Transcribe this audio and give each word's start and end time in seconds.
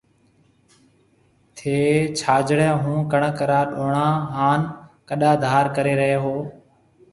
ٿَي 1.55 1.75
ڇاجڙي 2.21 2.69
هون 2.81 2.97
ڪڻڪ 3.11 3.37
را 3.49 3.59
ڏونڻا 3.73 4.07
هان 4.35 4.59
ڪَڏآ 5.07 5.31
ڌار 5.43 5.65
ڪري 5.75 5.93
رئي 6.01 6.15
هو۔ 6.23 6.35